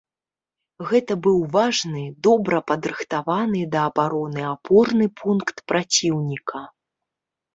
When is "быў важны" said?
1.27-2.03